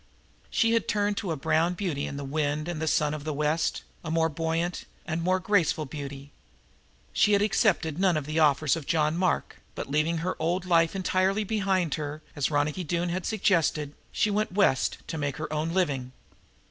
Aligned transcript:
She 0.49 0.73
had 0.73 0.87
turned 0.87 1.15
to 1.17 1.31
a 1.31 1.35
brown 1.35 1.75
beauty 1.75 2.07
in 2.07 2.17
the 2.17 2.23
wind 2.25 2.67
and 2.67 2.81
the 2.81 2.87
sun 2.87 3.13
of 3.13 3.23
the 3.23 3.35
West, 3.35 3.83
a 4.03 4.09
more 4.09 4.29
buoyant 4.29 4.85
and 5.05 5.21
more 5.21 5.39
graceful 5.39 5.85
beauty. 5.85 6.31
She 7.13 7.33
had 7.33 7.43
accepted 7.43 7.99
none 7.99 8.17
of 8.17 8.25
the 8.25 8.39
offers 8.39 8.75
of 8.75 8.87
John 8.87 9.15
Mark, 9.15 9.57
but, 9.75 9.91
leaving 9.91 10.17
her 10.25 10.35
old 10.39 10.65
life 10.65 10.95
entirely 10.95 11.43
behind 11.43 11.93
her, 12.01 12.23
as 12.35 12.49
Ronicky 12.49 12.83
Doone 12.83 13.09
had 13.09 13.27
suggested, 13.27 13.93
she 14.11 14.31
went 14.31 14.53
West 14.53 14.97
to 15.05 15.19
make 15.19 15.37
her 15.37 15.53
own 15.53 15.71
living. 15.71 16.13